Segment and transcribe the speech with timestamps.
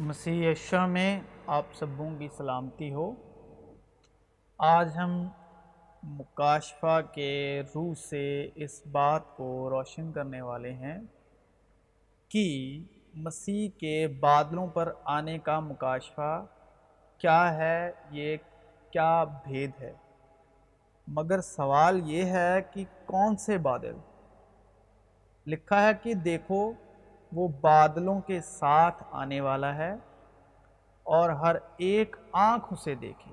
[0.00, 3.14] مسیح یشا میں آپ سبوں کی سلامتی ہو۔
[4.58, 5.28] آج ہم
[6.02, 10.98] مکاشفہ کے روح سے اس بات کو روشن کرنے والے ہیں
[12.28, 12.78] کہ
[13.14, 16.46] مسیح کے بادلوں پر آنے کا مکاشفہ
[17.18, 18.36] کیا ہے، یہ
[18.90, 19.92] کیا بھید ہے۔
[21.08, 23.96] مگر سوال یہ ہے کہ کون سے بادل؟
[25.46, 26.72] لکھا ہے کہ دیکھو
[27.32, 29.94] وہ بادلوں کے ساتھ آنے والا ہے
[31.06, 33.32] اور ہر ایک آنکھ اسے دیکھے۔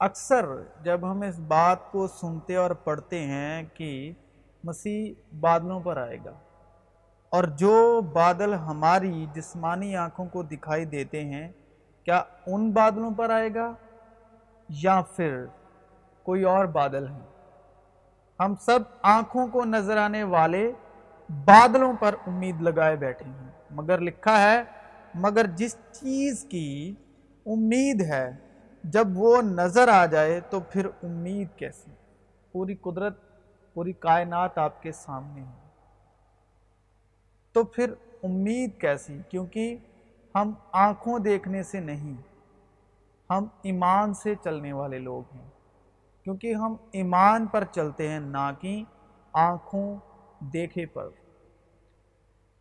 [0.00, 0.46] اکثر
[0.82, 4.12] جب ہم اس بات کو سنتے اور پڑھتے ہیں کہ
[4.64, 6.32] مسیح بادلوں پر آئے گا
[7.32, 11.52] اور جو بادل ہماری جسمانی آنکھوں کو دکھائی دیتے ہیں،
[12.04, 13.72] کیا ان بادلوں پر آئے گا
[14.68, 15.44] یا پھر
[16.22, 17.26] کوئی اور بادل ہیں؟
[18.40, 20.72] ہم سب آنکھوں کو نظر آنے والے
[21.32, 24.62] بادلوں پر امید لگائے بیٹھے ہیں۔ مگر لکھا ہے،
[25.14, 26.94] مگر جس چیز کی
[27.46, 28.36] امید ہے،
[28.84, 31.90] جب وہ نظر آ جائے تو پھر امید کیسی؟
[32.52, 33.18] پوری قدرت،
[33.74, 35.68] پوری کائنات آپ کے سامنے ہے۔
[37.52, 39.76] تو پھر امید کیسی؟ کیونکہ
[40.34, 42.22] ہم آنکھوں دیکھنے سے نہیں،
[43.30, 45.50] ہم ایمان سے چلنے والے لوگ ہیں۔
[46.24, 48.84] کیونکہ ہم ایمان پر چلتے ہیں، نہ کہ
[49.32, 49.96] آنکھوں
[50.40, 51.08] دیکھے پر۔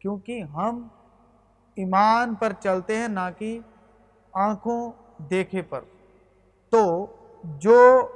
[0.01, 0.87] کیونکہ ہم
[1.75, 3.59] ایمان پر چلتے ہیں، نہ کہ
[4.33, 5.81] آنکھوں دیکھے پر۔
[6.69, 7.05] تو
[7.43, 8.07] جو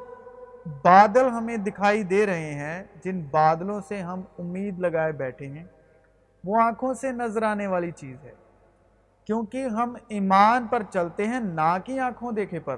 [0.83, 5.64] بادل ہمیں دکھائی دے رہے ہیں، جن بادلوں سے ہم امید لگائے بیٹھے ہیں،
[6.44, 8.33] وہ آنکھوں سے نظر آنے والی چیز ہے۔
[9.25, 12.77] کیونکہ ہم ایمان پر چلتے ہیں، نہ کہ آنکھوں دیکھے پر۔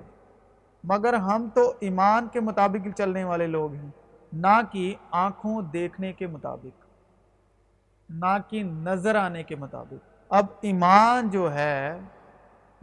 [0.83, 3.89] مگر ہم تو ایمان کے مطابق چلنے والے لوگ ہیں،
[4.33, 6.86] نہ کہ آنکھوں دیکھنے کے مطابق۔
[8.09, 12.00] نہ کہ نظر آنے کے مطابق۔ اب ایمان جو ہے،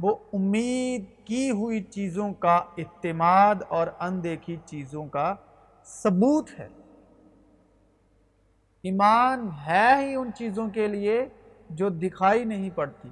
[0.02, 5.34] وہ امید کی ہوئی چیزوں کا اعتماد اور اندیکھی چیزوں کا
[5.84, 6.68] ثبوت ہے۔
[8.82, 11.28] ایمان ہے ہی ان چیزوں کے لیے
[11.70, 13.08] جو دکھائی نہیں پڑتی۔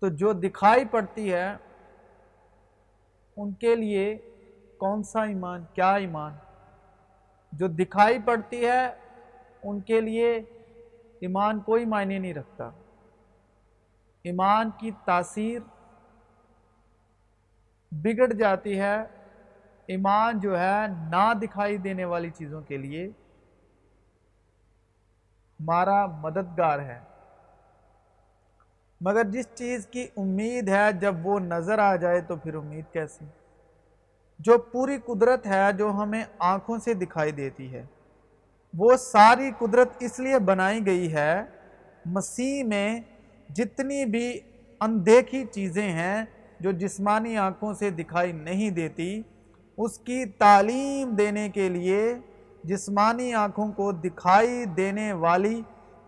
[0.00, 1.54] تو جو دکھائی پڑتی ہے،
[3.36, 4.16] ان کے لیے
[4.78, 6.32] کون سا ایمان، کیا ایمان؟
[7.52, 9.01] جو دکھائی پڑتی ہے
[9.62, 10.36] ان کے لیے
[11.20, 12.70] ایمان کوئی معنی نہیں رکھتا۔
[14.22, 15.60] ایمان کی تاثیر
[17.92, 19.02] بگڑ جاتی ہے۔
[19.86, 23.06] ایمان جو ہے نہ دکھائی دینے والی چیزوں کے لیے۔
[25.60, 27.00] ہمارا مددگار ہے۔
[29.00, 33.24] مگر جس چیز کی امید ہے جب وہ نظر آ جائے تو پھر امید کیسی؟
[34.38, 37.84] جو پوری قدرت ہے جو ہمیں آنکھوں سے دکھائی دیتی ہے۔
[38.74, 41.42] وہ ساری قدرت اس لیے بنائی گئی ہے،
[42.06, 43.00] مسیح میں
[43.48, 44.28] جتنی بھی
[44.80, 46.24] اندیکھی چیزیں ہیں
[46.60, 49.10] جو جسمانی آنکھوں سے دکھائی نہیں دیتی،
[49.78, 52.14] اس کی تعلیم دینے کے لیے
[52.64, 55.60] جسمانی آنکھوں کو دکھائی دینے والی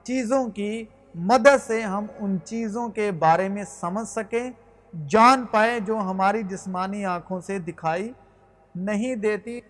[0.07, 4.51] چیزوں کی مدد سے ہم ان چیزوں کے بارے میں سمجھ سکیں،
[4.95, 8.11] جان پائے جو ہماری جسمانی آنکھوں سے دکھائی
[8.75, 9.61] نہیں دیتی۔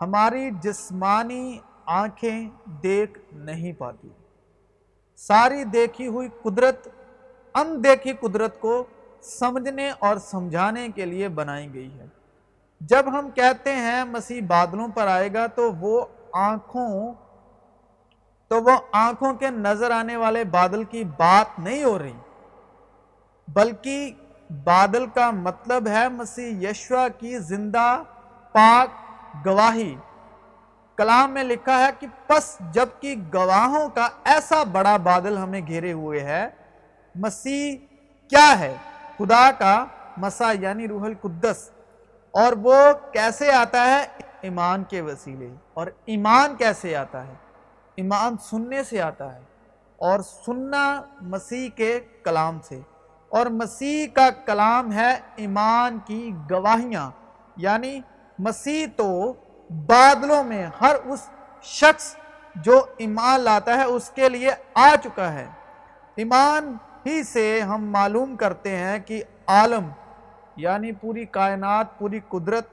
[0.00, 2.48] ہماری جسمانی آنکھیں
[2.82, 4.08] دیکھ نہیں پاتی۔
[5.16, 6.88] ساری دیکھی ہوئی قدرت
[7.54, 8.84] ان دیکھی قدرت کو
[9.22, 12.06] سمجھنے اور سمجھانے کے لیے بنائی گئی ہے۔
[12.80, 17.12] جب ہم کہتے ہیں مسیح بادلوں پر آئے گا تو وہ آنکھوں،
[18.48, 22.16] تو وہ آنکھوں کے نظر آنے والے بادل کی بات نہیں ہو رہی،
[23.48, 24.12] بلکہ
[24.64, 28.02] بادل کا مطلب ہے مسیح یشوا کی زندہ
[28.52, 28.88] پاک
[29.46, 29.94] گواہی۔
[31.00, 35.92] کلام میں لکھا ہے کہ پس جب کی گواہوں کا ایسا بڑا بادل ہمیں گھیرے
[35.92, 36.48] ہوئے ہے،
[37.14, 37.76] مسیح
[38.30, 38.76] کیا ہے؟
[39.18, 39.84] خدا کا
[40.16, 41.70] مسا یعنی روح القدس۔
[42.30, 42.74] اور وہ
[43.12, 44.06] کیسے آتا ہے؟
[44.40, 47.34] ایمان کے وسیلے۔ اور ایمان کیسے آتا ہے؟
[47.94, 49.40] ایمان سننے سے آتا ہے۔
[49.96, 52.80] اور سننا مسیح کے کلام سے۔
[53.28, 57.10] اور مسیح کا کلام ہے ایمان کی گواہیاں۔
[57.56, 58.00] یعنی
[58.38, 59.34] مسیح تو
[59.70, 61.28] بادلوں میں ہر اس
[61.62, 62.14] شخص
[62.56, 65.46] جو ایمان لاتا ہے، اس کے لیے آ چکا ہے۔
[66.16, 66.74] ایمان
[67.06, 69.88] ہی سے ہم معلوم کرتے ہیں کہ عالم
[70.56, 72.68] یعنی پوری کائنات، پوری قدرت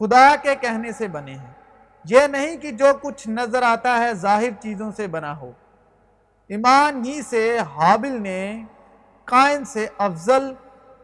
[0.00, 1.52] خدا کے کہنے سے بنے ہیں۔
[2.04, 5.50] یہ نہیں کہ جو کچھ نظر آتا ہے ظاہر چیزوں سے بنا ہو۔
[6.50, 8.62] ایمان ہی سے حابل نے
[9.28, 10.52] قائن سے افضل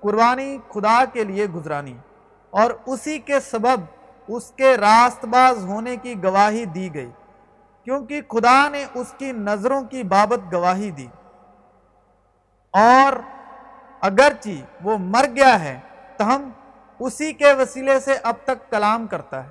[0.00, 1.96] قربانی خدا کے لیے گزرانی،
[2.52, 3.80] اور اسی کے سبب
[4.28, 7.10] اس کے راست باز ہونے کی گواہی دی گئی،
[7.84, 11.06] کیونکہ خدا نے اس کی نظروں کی بابت گواہی دی۔
[12.70, 13.12] اور
[14.00, 15.80] اگرچہ وہ مر گیا ہے
[16.16, 16.50] تو ہم
[16.98, 19.50] اسی کے وسیلے سے اب تک کلام کرتا ہے۔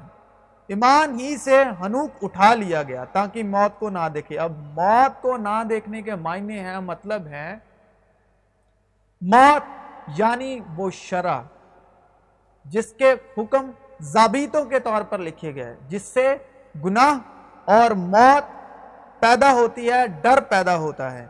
[0.68, 5.38] ایمان ہی سے ہنوک اٹھا لیا گیا، تاکہ موت کو نہ دیکھے۔ اب موت کو
[5.38, 7.58] نہ دیکھنے کے معنی ہیں مطلب ہے
[9.22, 9.64] موت
[10.20, 11.42] یعنی وہ شرع،
[12.66, 13.72] جس کے حکم
[14.02, 16.38] ضابطوں کے طور پر لکھے گئے، جس سے
[16.86, 17.20] گناہ
[17.66, 18.44] اور موت
[19.22, 21.28] پیدا ہوتی ہے، ڈر پیدا ہوتا ہے۔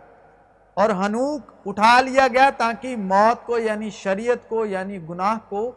[0.74, 5.72] اور ہنوک اٹھا لیا گیا تاکہ موت کو یعنی شریعت کو یعنی گناہ کو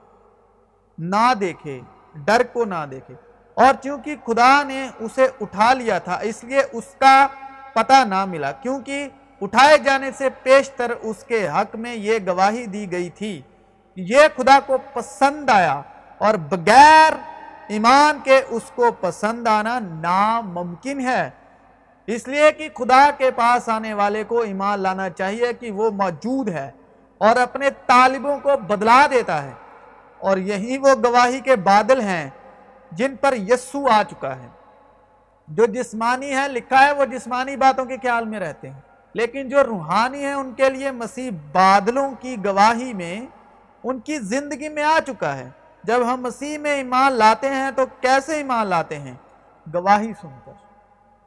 [0.98, 1.81] نہ دیکھے،
[2.14, 3.14] ڈر کو نہ دیکھے۔
[3.54, 7.26] اور چونکہ خدا نے اسے اٹھا لیا تھا، اس لیے اس کا
[7.72, 9.08] پتہ نہ ملا، کیونکہ
[9.40, 13.43] اٹھائے جانے سے پیشتر اس کے حق میں یہ گواہی دی گئی تھی۔
[13.96, 15.82] یہ خدا کو پسند آیا۔
[16.20, 17.12] اور بغیر
[17.69, 21.31] ایمان کے اس کو پسند آنا ناممکن ہے۔
[22.06, 26.49] اس لیے کہ خدا کے پاس آنے والے کو ایمان لانا چاہیے کہ وہ موجود
[26.49, 26.70] ہے
[27.19, 29.52] اور اپنے طالبوں کو بدلا دیتا ہے۔
[30.19, 32.31] اور یہی وہ گواہی کے بادل ہیں
[32.93, 34.49] جن پر یسو آ چکا ہے۔
[35.49, 38.81] جو جسمانی ہے، لکھا ہے، وہ جسمانی باتوں کے خیال میں رہتے ہیں۔
[39.14, 43.20] لیکن جو روحانی ہیں، ان کے لیے مسیح بادلوں کی گواہی میں
[43.84, 45.49] ان کی زندگی میں آ چکا ہے۔
[45.85, 49.15] جب ہم مسیح میں ایمان لاتے ہیں تو کیسے ایمان لاتے ہیں؟
[49.75, 50.53] گواہی سن کر۔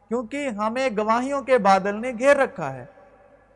[0.08, 2.86] کیونکہ ہمیں گواہیوں کے بادل نے گھیر رکھا ہے۔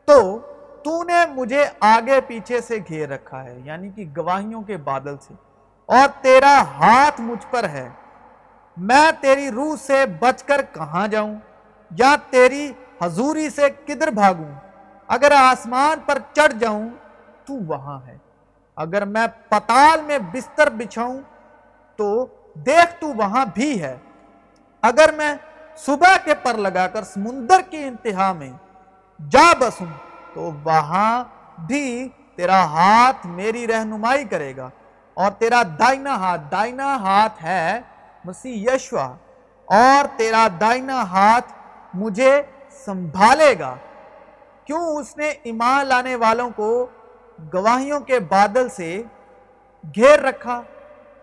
[0.05, 0.39] تو
[0.83, 5.33] تو نے مجھے آگے پیچھے سے گھیر رکھا ہے یعنی کہ گواہیوں کے بادل سے۔
[5.85, 7.89] اور تیرا ہاتھ مجھ پر ہے۔
[8.77, 11.35] میں تیری روح سے بچ کر کہاں جاؤں؟
[11.91, 12.71] یا تیری
[13.01, 14.51] حضوری سے کدھر بھاگوں؟
[15.07, 16.89] اگر آسمان پر چڑھ جاؤں
[17.45, 18.17] تو وہاں ہے۔
[18.77, 21.21] اگر میں پتال میں بستر بچھاؤں
[21.95, 23.97] تو دیکھ تو وہاں بھی ہے۔
[24.81, 25.35] اگر میں
[25.77, 28.51] صبح کے پر لگا کر سمندر کی انتہا میں
[29.29, 29.85] جا بسوں
[30.33, 31.23] تو وہاں
[31.67, 34.69] بھی تیرا ہاتھ میری رہنمائی کرے گا
[35.13, 37.81] اور تیرا دائنا ہاتھ دائنا ہاتھ ہے
[38.25, 39.05] مسیح یشوا
[39.65, 41.53] اور تیرا دائنا ہاتھ
[41.93, 42.41] مجھے
[42.85, 43.75] سنبھالے گا۔
[44.65, 46.87] کیوں اس نے ایمان لانے والوں کو
[47.53, 49.03] گواہیوں کے بادل سے
[49.95, 50.61] گھیر رکھا،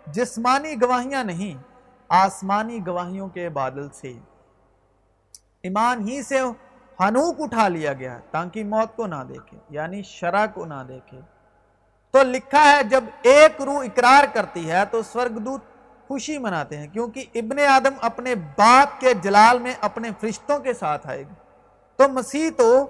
[0.06, 1.62] جسمانی گواہیاں نہیں،
[2.08, 4.12] آسمانی گواہیوں کے بادل سے۔
[5.62, 6.40] ایمان ہی سے
[7.00, 11.20] ہنوک اٹھا لیا گیا تاکہ موت کو نہ دیکھے یعنی شرع کو نہ دیکھے۔
[12.10, 15.62] تو لکھا ہے، جب ایک روح اقرار کرتی ہے تو سورگدوت
[16.08, 21.06] خوشی مناتے ہیں، کیونکہ ابن آدم اپنے باپ کے جلال میں اپنے فرشتوں کے ساتھ
[21.06, 21.34] آئے گا۔
[21.96, 22.86] تو مسیح تو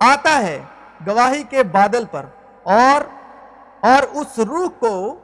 [0.00, 0.62] آتا ہے
[1.06, 2.24] گواہی کے بادل پر
[2.62, 3.00] اور
[3.80, 5.18] اور اس روح کو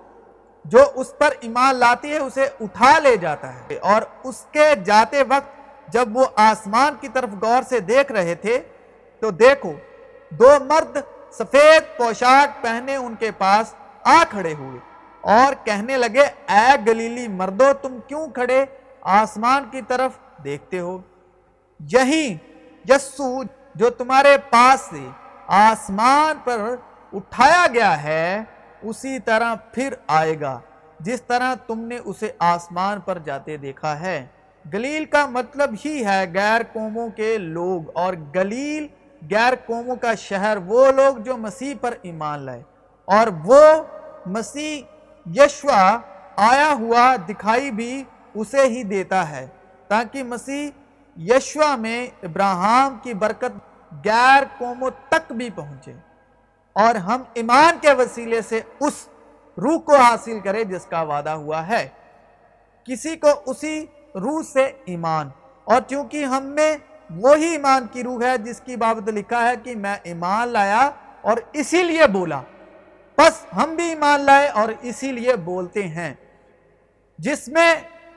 [0.64, 5.22] جو اس پر ایمان لاتی ہے، اسے اٹھا لے جاتا ہے۔ اور اس کے جاتے
[5.22, 5.48] وقت
[5.92, 8.60] جب وہ آسمان کی طرف غور سے دیکھ رہے تھے،
[9.20, 9.72] تو دیکھو،
[10.30, 10.96] دو مرد
[11.32, 13.74] سفید پوشاک پہنے ان کے پاس
[14.04, 14.78] آ کھڑے ہوئے۔
[15.20, 18.64] اور کہنے لگے، اے گلیلی مردو، تم کیوں کھڑے
[19.00, 20.10] آسمان کی طرف
[20.44, 20.98] دیکھتے ہو؟
[21.80, 22.36] یہی
[22.88, 23.42] یسو
[23.74, 25.21] جو تمہارے پاس سے
[25.54, 26.74] آسمان پر
[27.12, 28.42] اٹھایا گیا ہے،
[28.82, 30.60] اسی طرح پھر آئے گا۔
[31.00, 34.26] جس طرح تم نے اسے آسمان پر جاتے دیکھا ہے۔
[34.74, 38.86] گلیل کا مطلب ہی ہے غیر قوموں کے لوگ، اور گلیل
[39.30, 42.62] غیر قوموں کا شہر، وہ لوگ جو مسیح پر ایمان لائے۔
[43.04, 43.64] اور وہ
[44.26, 44.82] مسیح
[45.36, 45.98] یشوا
[46.36, 48.04] آیا ہوا دکھائی بھی
[48.34, 49.46] اسے ہی دیتا ہے،
[49.88, 50.68] تاکہ مسیح
[51.16, 53.71] یشوا میں ابراہم کی برکت
[54.04, 55.92] غیر قوموں تک بھی پہنچے
[56.76, 59.08] اور ہم ایمان کے وسیلے سے اس
[59.56, 61.88] روح کو حاصل کرے جس کا وعدہ ہوا ہے۔
[62.86, 63.74] کسی کو اسی
[64.14, 65.28] روح سے ایمان،
[65.64, 66.76] اور چونکہ ہم میں
[67.10, 71.36] وہی ایمان کی روح ہے جس کی بابت لکھا ہے کہ میں ایمان لایا اور
[71.52, 72.40] اسی لیے بولا۔
[73.18, 76.14] بس ہم بھی ایمان لائے اور اسی لیے بولتے ہیں۔
[77.18, 77.74] جس میں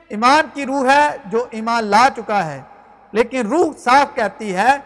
[0.08, 2.60] ایمان کی روح ہے جو ایمان لا چکا ہے،
[3.12, 4.76] لیکن روح صاف کہتی ہے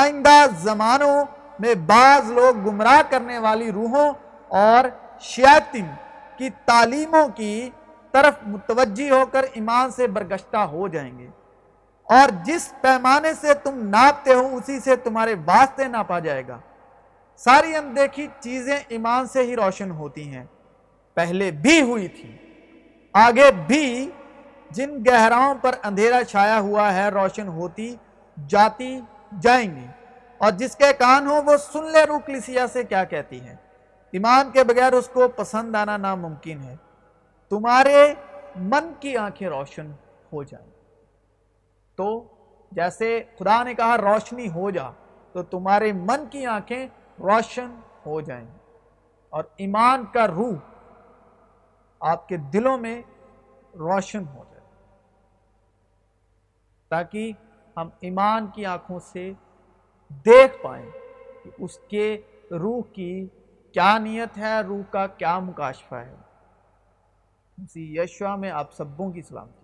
[0.00, 1.24] آئندہ زمانوں
[1.58, 4.12] میں بعض لوگ گمراہ کرنے والی روحوں
[4.48, 4.84] اور
[5.20, 5.86] شیاطین
[6.36, 7.70] کی تعلیموں کی
[8.12, 11.28] طرف متوجہ ہو کر ایمان سے برگشتہ ہو جائیں گے۔
[12.02, 16.58] اور جس پیمانے سے تم ناپتے ہو، اسی سے تمہارے واسطے ناپا جائے گا۔
[17.36, 20.44] ساری اندیکھی چیزیں ایمان سے ہی روشن ہوتی ہیں۔
[21.14, 22.36] پہلے بھی ہوئی تھی،
[23.12, 24.10] آگے بھی
[24.70, 27.96] جن گہراؤں پر اندھیرا چھایا ہوا ہے، روشن ہوتی
[28.48, 29.00] جاتی
[29.40, 29.86] جائیں گی۔
[30.38, 33.56] اور جس کے کان ہو وہ سن لے روکلیسیا سے کیا کہتی ہے
[34.12, 36.76] ایمان کے بغیر اس کو پسند آنا ناممکن ہے۔
[37.48, 38.14] تمہارے
[38.56, 39.92] من کی آنکھیں روشن
[40.32, 40.70] ہو جائیں۔
[41.96, 42.28] تو
[42.72, 44.90] جیسے خدا نے کہا روشنی ہو جا،
[45.32, 46.86] تو تمہارے من کی آنکھیں
[47.18, 48.48] روشن ہو جائیں۔
[49.30, 50.54] اور ایمان کا روح
[52.00, 53.02] آپ کے دلوں میں
[53.74, 54.66] روشن ہو جائے۔
[56.88, 57.32] تاکہ
[57.76, 59.32] ہم ایمان کی آنکھوں سے
[60.10, 60.90] دیکھ پائیں
[61.44, 63.26] کہ اس کے روح کی
[63.72, 66.14] کیا نیت ہے، روح کا کیا مکاشفہ ہے۔
[67.58, 69.63] اسی یشوا میں آپ سبوں کی سلامتی۔